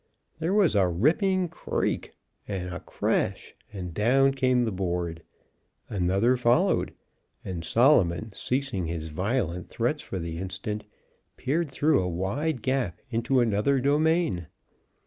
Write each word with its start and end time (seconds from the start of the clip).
There 0.39 0.51
was 0.55 0.73
a 0.75 0.87
ripping 0.87 1.47
creak 1.49 2.15
and 2.47 2.73
a 2.73 2.79
crash, 2.79 3.53
and 3.71 3.93
down 3.93 4.33
came 4.33 4.65
the 4.65 4.71
board. 4.71 5.21
Another 5.89 6.35
followed, 6.35 6.95
and 7.45 7.63
Solomon, 7.63 8.31
ceasing 8.33 8.87
his 8.87 9.09
violent 9.09 9.69
threats 9.69 10.01
for 10.01 10.17
the 10.17 10.39
instant, 10.39 10.85
peered 11.37 11.69
through 11.69 12.01
a 12.01 12.09
wide 12.09 12.63
gap 12.63 12.97
into 13.11 13.41
another 13.41 13.79
domain. 13.79 14.47